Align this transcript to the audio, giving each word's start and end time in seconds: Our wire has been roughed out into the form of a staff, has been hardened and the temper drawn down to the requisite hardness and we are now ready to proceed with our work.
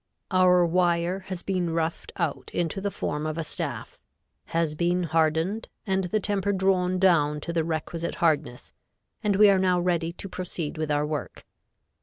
Our 0.31 0.65
wire 0.65 1.19
has 1.27 1.43
been 1.43 1.69
roughed 1.75 2.11
out 2.17 2.49
into 2.55 2.81
the 2.81 2.89
form 2.89 3.27
of 3.27 3.37
a 3.37 3.43
staff, 3.43 3.99
has 4.45 4.73
been 4.73 5.03
hardened 5.03 5.69
and 5.85 6.05
the 6.05 6.19
temper 6.19 6.51
drawn 6.53 6.97
down 6.97 7.39
to 7.41 7.53
the 7.53 7.63
requisite 7.63 8.15
hardness 8.15 8.71
and 9.23 9.35
we 9.35 9.47
are 9.51 9.59
now 9.59 9.79
ready 9.79 10.11
to 10.11 10.27
proceed 10.27 10.75
with 10.79 10.89
our 10.89 11.05
work. 11.05 11.45